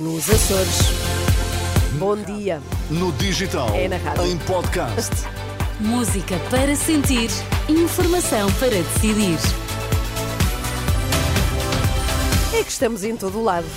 [0.00, 0.80] Nos Açores.
[2.00, 2.60] Bom dia.
[2.90, 3.68] No digital.
[3.76, 4.26] É na rádio.
[4.26, 5.12] Em podcast.
[5.78, 7.30] Música para sentir,
[7.68, 9.38] informação para decidir.
[12.52, 13.68] É que estamos em todo o lado.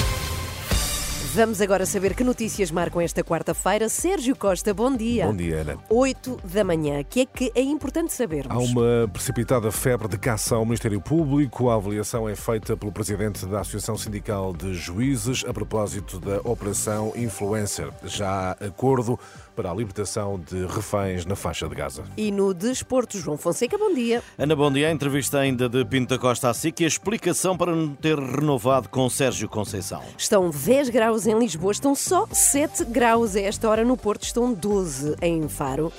[1.37, 3.87] Vamos agora saber que notícias marcam esta quarta-feira.
[3.89, 5.27] Sérgio Costa, bom dia.
[5.27, 5.77] Bom dia, Ana.
[5.87, 7.01] 8 da manhã.
[7.01, 8.49] O que é que é importante sabermos?
[8.49, 11.69] Há uma precipitada febre de caça ao Ministério Público.
[11.69, 17.13] A avaliação é feita pelo presidente da Associação Sindical de Juízes a propósito da Operação
[17.15, 17.91] Influencer.
[18.03, 19.19] Já há acordo
[19.55, 22.03] para a libertação de reféns na faixa de Gaza.
[22.15, 24.23] E no desporto, João Fonseca, bom dia.
[24.37, 24.87] Ana, bom dia.
[24.87, 28.17] A entrevista ainda de Pinto da Costa à SIC e a explicação para não ter
[28.17, 30.01] renovado com Sérgio Conceição.
[30.17, 34.53] Estão 10 graus em Lisboa, estão só 7 graus a esta hora no Porto, estão
[34.53, 35.91] 12 em Faro.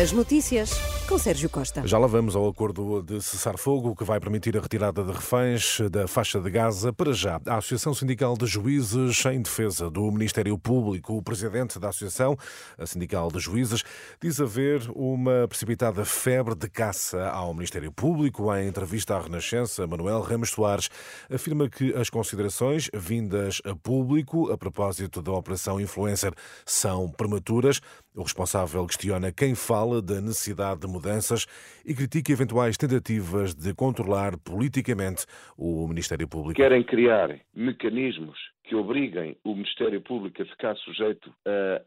[0.00, 0.70] As notícias
[1.06, 1.86] com Sérgio Costa.
[1.86, 6.08] Já lá vamos ao acordo de cessar-fogo que vai permitir a retirada de reféns da
[6.08, 6.92] faixa de Gaza.
[6.92, 11.90] Para já, a Associação Sindical de Juízes, em defesa do Ministério Público, o presidente da
[11.90, 12.36] Associação,
[12.78, 13.82] a Sindical de Juízes,
[14.20, 18.54] diz haver uma precipitada febre de caça ao Ministério Público.
[18.54, 20.88] Em entrevista à Renascença, Manuel Ramos Soares
[21.30, 26.32] afirma que as considerações vindas a público a propósito da Operação Influencer
[26.64, 27.80] são prematuras.
[28.16, 31.46] O responsável questiona quem fala da necessidade de mudanças
[31.84, 35.26] e critica eventuais tentativas de controlar politicamente
[35.58, 36.54] o Ministério Público.
[36.54, 41.32] Querem criar mecanismos que obriguem o Ministério Público a ficar sujeito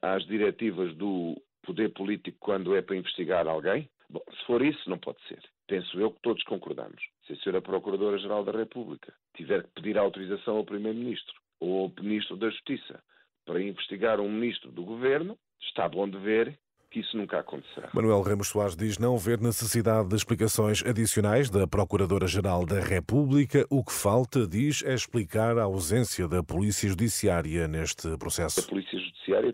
[0.01, 3.89] a, às diretivas do poder político quando é para investigar alguém?
[4.09, 5.39] Bom, se for isso, não pode ser.
[5.67, 7.01] Penso eu que todos concordamos.
[7.25, 7.61] Se a Sra.
[7.61, 13.03] Procuradora-Geral da República tiver que pedir autorização ao Primeiro-Ministro ou ao Ministro da Justiça
[13.45, 16.57] para investigar um Ministro do Governo, está bom de ver
[16.89, 17.89] que isso nunca acontecerá.
[17.93, 23.65] Manuel Ramos Soares diz não ver necessidade de explicações adicionais da Procuradora-Geral da República.
[23.69, 28.61] O que falta, diz, é explicar a ausência da Polícia Judiciária neste processo.
[28.61, 28.97] A Polícia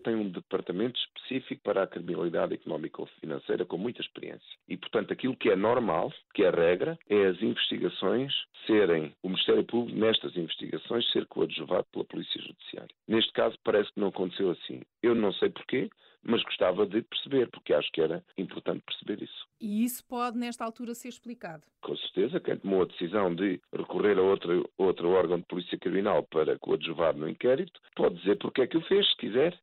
[0.03, 4.57] tem um departamento específico para a criminalidade económica ou financeira com muita experiência.
[4.67, 8.33] E, portanto, aquilo que é normal, que é regra, é as investigações
[8.67, 12.93] serem, o Ministério Público, nestas investigações, ser coadjuvado pela Polícia Judiciária.
[13.07, 14.81] Neste caso, parece que não aconteceu assim.
[15.01, 15.89] Eu não sei porquê,
[16.23, 19.47] mas gostava de perceber, porque acho que era importante perceber isso.
[19.59, 21.63] E isso pode, nesta altura, ser explicado?
[21.81, 26.23] Com certeza, quem tomou a decisão de recorrer a outro, outro órgão de polícia criminal
[26.23, 29.59] para coadjuvar no inquérito, pode dizer porque é que o fez, se quiser.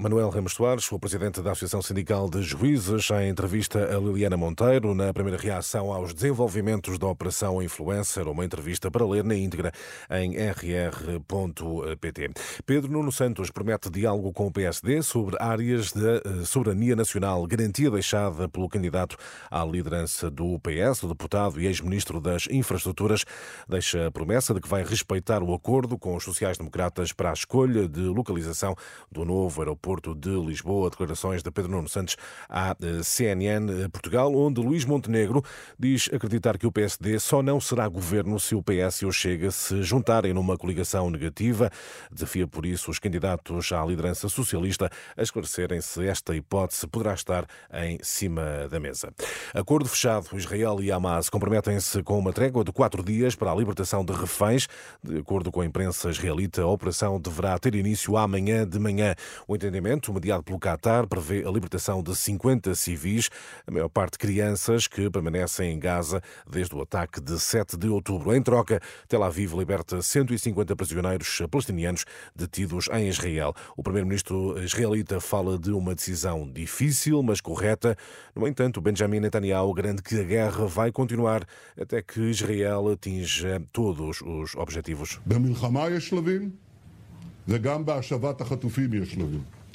[0.00, 4.94] Manuel Ramos Soares, o presidente da Associação Sindical de Juízes, em entrevista a Liliana Monteiro,
[4.94, 9.70] na primeira reação aos desenvolvimentos da Operação Influencer, uma entrevista para ler na íntegra
[10.10, 12.30] em rr.pt.
[12.64, 17.90] Pedro Nuno Santos promete diálogo com o PSD sobre áreas de eh, soberania nacional, garantia
[17.90, 19.18] deixada pelo candidato
[19.50, 23.26] à liderança do PS, o deputado e ex-ministro das Infraestruturas,
[23.68, 27.86] deixa a promessa de que vai respeitar o acordo com os sociais-democratas para a escolha
[27.86, 28.74] de localização
[29.12, 30.88] do novo aeroporto Porto de Lisboa.
[30.88, 32.16] Declarações de Pedro Nuno Santos
[32.48, 35.42] à eh, CNN Portugal, onde Luís Montenegro
[35.76, 39.50] diz acreditar que o PSD só não será governo se o PS e o Chega
[39.50, 41.72] se juntarem numa coligação negativa.
[42.08, 47.44] Desafia por isso os candidatos à liderança socialista a esclarecerem se esta hipótese poderá estar
[47.74, 49.12] em cima da mesa.
[49.52, 50.28] Acordo fechado.
[50.34, 54.68] Israel e Hamas comprometem-se com uma trégua de quatro dias para a libertação de reféns.
[55.02, 59.16] De acordo com a imprensa israelita, a operação deverá ter início amanhã de manhã.
[59.48, 63.30] O entendimento entendimento mediado pelo Qatar prevê a libertação de 50 civis,
[63.66, 68.34] a maior parte crianças que permanecem em Gaza desde o ataque de 7 de outubro.
[68.34, 72.04] Em troca, Tel Aviv liberta 150 prisioneiros palestinianos
[72.36, 73.54] detidos em Israel.
[73.74, 77.96] O primeiro-ministro israelita fala de uma decisão difícil, mas correta.
[78.34, 81.46] No entanto, Benjamin Netanyahu garante que a guerra vai continuar
[81.80, 85.18] até que Israel atinja todos os objetivos.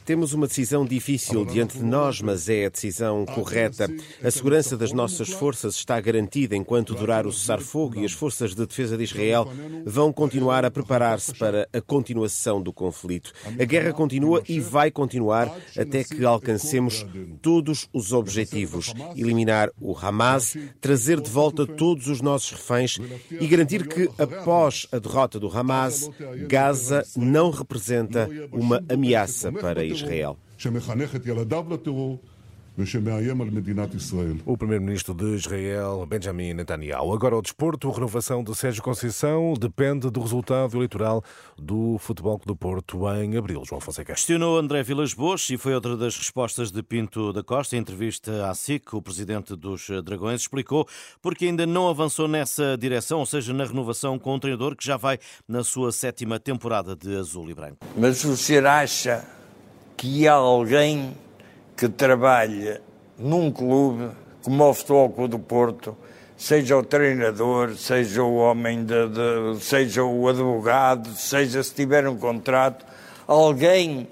[0.05, 3.89] Temos uma decisão difícil diante de nós, mas é a decisão correta.
[4.23, 8.67] A segurança das nossas forças está garantida enquanto durar o cessar-fogo e as forças de
[8.67, 9.49] defesa de Israel
[9.83, 13.33] vão continuar a preparar-se para a continuação do conflito.
[13.59, 17.03] A guerra continua e vai continuar até que alcancemos
[17.41, 22.99] todos os objetivos: eliminar o Hamas, trazer de volta todos os nossos reféns
[23.31, 26.07] e garantir que, após a derrota do Hamas,
[26.47, 29.94] Gaza não representa uma ameaça para Israel.
[34.45, 37.13] O primeiro-ministro de Israel, Benjamin Netanyahu.
[37.13, 41.23] Agora o desporto, a renovação de Sérgio Conceição depende do resultado eleitoral
[41.57, 43.63] do Futebol do Porto em abril.
[43.65, 44.13] João Fonseca.
[44.13, 47.77] Questionou André Vilas Boas e foi outra das respostas de Pinto da Costa.
[47.77, 50.85] Em entrevista à SIC, o presidente dos Dragões explicou
[51.21, 54.97] porque ainda não avançou nessa direção, ou seja, na renovação com um treinador que já
[54.97, 57.77] vai na sua sétima temporada de azul e branco.
[57.97, 59.25] Mas o senhor acha
[60.05, 61.17] que há alguém
[61.75, 62.79] que trabalha
[63.17, 64.11] num clube
[64.43, 65.97] como o Futebol Clube do Porto,
[66.37, 72.17] seja o treinador, seja o homem, de, de, seja o advogado, seja se tiver um
[72.17, 72.85] contrato,
[73.25, 74.07] alguém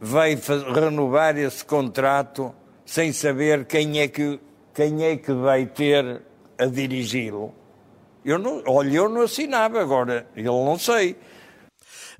[0.00, 0.36] vai
[0.74, 2.52] renovar esse contrato
[2.84, 4.40] sem saber quem é que,
[4.74, 6.20] quem é que vai ter
[6.58, 7.54] a dirigi-lo.
[8.24, 11.16] Eu não, olha, eu não assinava agora, ele não sei.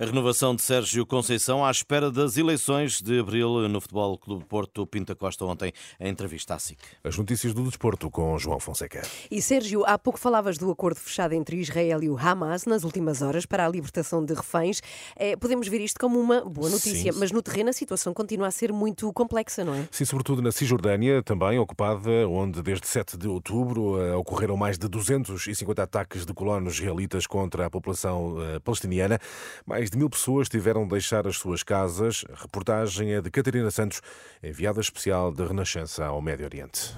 [0.02, 4.84] A renovação de Sérgio Conceição à espera das eleições de abril no Futebol Clube Porto.
[4.84, 6.76] Pinta Costa ontem em entrevista à SIC.
[7.04, 9.02] As notícias do desporto com João Fonseca.
[9.30, 13.22] E Sérgio, há pouco falavas do acordo fechado entre Israel e o Hamas nas últimas
[13.22, 14.82] horas para a libertação de reféns.
[15.14, 17.18] É, podemos ver isto como uma boa notícia, Sim.
[17.20, 19.86] mas no terreno a situação continua a ser muito complexa, não é?
[19.88, 24.88] Sim, sobretudo na Cisjordânia, também ocupada, onde desde 7 de outubro uh, ocorreram mais de
[24.88, 29.20] 250 ataques de colonos israelitas contra a população uh, palestiniana.
[29.64, 32.24] Mais de mil pessoas tiveram de deixar as suas casas.
[32.32, 34.00] A reportagem é de Catarina Santos,
[34.42, 36.96] enviada especial da Renascença ao Médio Oriente.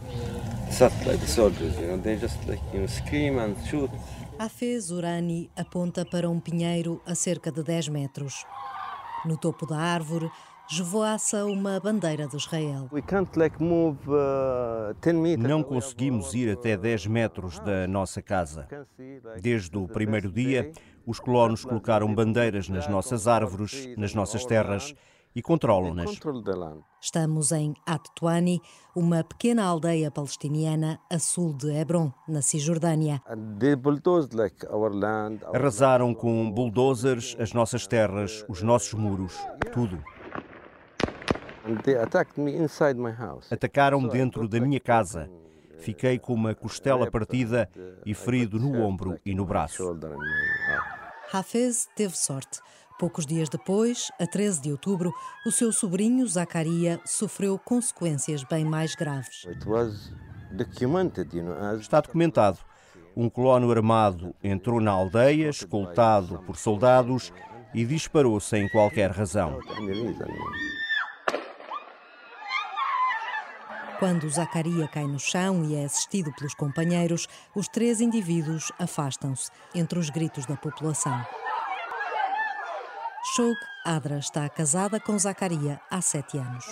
[4.39, 8.47] Hafez Urani aponta para um pinheiro a cerca de 10 metros.
[9.25, 10.31] No topo da árvore,
[10.71, 12.89] esvoaça uma bandeira de Israel.
[12.93, 12.99] Uh,
[15.39, 18.69] Não conseguimos ir até 10 metros da nossa casa.
[19.41, 20.73] Desde o primeiro dia,
[21.07, 24.95] os colonos colocaram bandeiras nas nossas árvores, nas nossas terras
[25.35, 26.19] e controlam-nas.
[27.01, 28.61] Estamos em At-Tuani,
[28.95, 33.21] uma pequena aldeia palestiniana a sul de Hebron, na Cisjordânia.
[35.53, 39.37] Arrasaram com bulldozers as nossas terras, os nossos muros,
[39.73, 40.03] tudo.
[43.51, 45.29] Atacaram-me dentro da minha casa.
[45.79, 47.69] Fiquei com uma costela partida
[48.07, 49.83] e ferido no ombro e no braço.
[51.35, 52.61] Hafez teve sorte.
[52.97, 55.13] Poucos dias depois, a 13 de outubro,
[55.45, 59.45] o seu sobrinho Zacaria sofreu consequências bem mais graves.
[61.81, 62.61] Está documentado.
[63.17, 67.33] Um colono armado entrou na aldeia, escoltado por soldados,
[67.75, 69.59] e disparou sem qualquer razão.
[73.99, 79.99] Quando Zacaria cai no chão e é assistido pelos companheiros, os três indivíduos afastam-se entre
[79.99, 81.25] os gritos da população.
[83.35, 86.67] Shog Adra está casada com Zacaria há sete anos.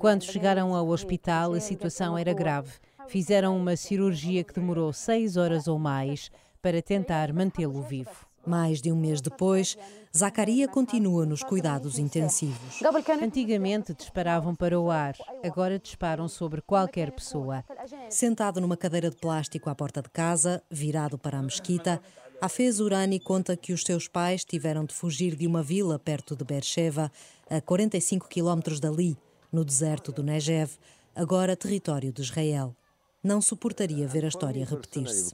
[0.00, 2.72] Quando chegaram ao hospital, a situação era grave.
[3.08, 6.30] Fizeram uma cirurgia que demorou seis horas ou mais
[6.62, 8.31] para tentar mantê-lo vivo.
[8.44, 9.76] Mais de um mês depois,
[10.16, 12.80] Zacaria continua nos cuidados intensivos.
[13.22, 17.64] Antigamente disparavam para o ar, agora disparam sobre qualquer pessoa.
[18.10, 22.00] Sentado numa cadeira de plástico à porta de casa, virado para a mesquita,
[22.40, 26.44] Hafez Urani conta que os seus pais tiveram de fugir de uma vila perto de
[26.44, 27.10] Beersheba,
[27.48, 29.16] a 45 quilómetros dali,
[29.52, 30.72] no deserto do Negev,
[31.14, 32.74] agora território de Israel
[33.22, 35.32] não suportaria ver a história repetir-se.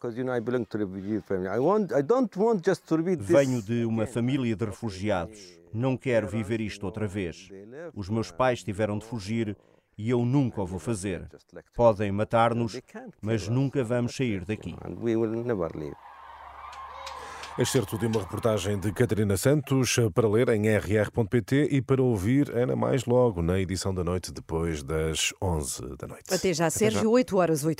[3.20, 5.58] Venho de uma família de refugiados.
[5.73, 7.49] Não quero viver isto outra vez.
[7.94, 9.56] Os meus pais tiveram de fugir
[9.96, 11.29] e eu nunca o vou fazer.
[11.75, 12.81] Podem matar-nos,
[13.20, 14.75] mas nunca vamos sair daqui.
[17.58, 22.76] Excerto de uma reportagem de Catarina Santos para ler em rr.pt e para ouvir Ana
[22.76, 26.33] mais logo na edição da noite depois das 11 da noite.
[26.33, 27.09] Até já, Até Sérgio, já.
[27.09, 27.76] 8 horas, 8